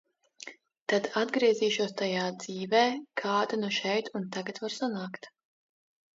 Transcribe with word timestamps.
Tad 0.93 1.09
atgriezīšos 1.19 1.93
tajā 2.01 2.23
dzīvē, 2.45 2.81
kāda 3.23 3.61
nu 3.61 3.71
šeit 3.77 4.11
un 4.21 4.27
tagad 4.39 4.63
var 4.67 4.77
sanākt. 4.81 5.31